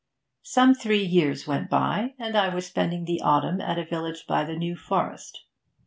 Some 0.41 0.73
three 0.73 1.03
years 1.05 1.45
went 1.45 1.69
by, 1.69 2.15
and 2.17 2.35
I 2.35 2.49
was 2.51 2.65
spending 2.65 3.05
the 3.05 3.21
autumn 3.21 3.61
at 3.61 3.77
a 3.77 3.85
village 3.85 4.25
by 4.25 4.43
the 4.43 4.55
New 4.55 4.75
Forest. 4.75 5.45